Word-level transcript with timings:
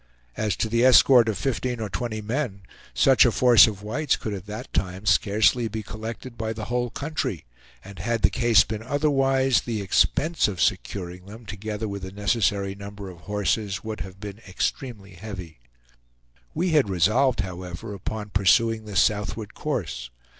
As 0.35 0.55
to 0.55 0.67
the 0.67 0.83
escort 0.83 1.29
of 1.29 1.37
fifteen 1.37 1.79
or 1.79 1.87
twenty 1.87 2.21
men, 2.23 2.63
such 2.91 3.23
a 3.23 3.31
force 3.31 3.67
of 3.67 3.83
whites 3.83 4.15
could 4.15 4.33
at 4.33 4.47
that 4.47 4.73
time 4.73 5.05
scarcely 5.05 5.67
be 5.67 5.83
collected 5.83 6.39
by 6.39 6.53
the 6.53 6.65
whole 6.65 6.89
country; 6.89 7.45
and 7.85 7.99
had 7.99 8.23
the 8.23 8.31
case 8.31 8.63
been 8.63 8.81
otherwise, 8.81 9.61
the 9.61 9.79
expense 9.79 10.47
of 10.47 10.59
securing 10.59 11.27
them, 11.27 11.45
together 11.45 11.87
with 11.87 12.01
the 12.01 12.11
necessary 12.11 12.73
number 12.73 13.11
of 13.11 13.19
horses, 13.19 13.83
would 13.83 13.99
have 13.99 14.19
been 14.19 14.39
extremely 14.47 15.11
heavy. 15.11 15.59
We 16.55 16.69
had 16.71 16.89
resolved, 16.89 17.41
however, 17.41 17.93
upon 17.93 18.29
pursuing 18.31 18.85
this 18.85 19.01
southward 19.01 19.53
course. 19.53 20.09